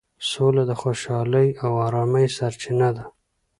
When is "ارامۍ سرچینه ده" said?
1.87-3.03